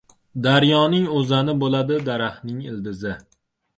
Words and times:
•Daryoning 0.45 1.03
o‘zani 1.17 1.55
bo‘ladi, 1.65 1.99
daraxtning— 2.09 2.65
ildizi. 2.73 3.17